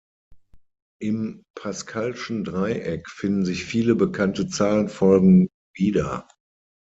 Im 0.99 1.43
Pascalschen 1.53 2.43
Dreieck 2.43 3.07
finden 3.07 3.45
sich 3.45 3.65
viele 3.65 3.93
bekannte 3.93 4.47
Zahlenfolgen 4.47 5.47
wieder. 5.75 6.27